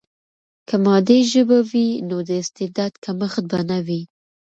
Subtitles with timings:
[0.67, 4.01] که مادي ژبه وي، نو د استعداد کمښت به نه وي.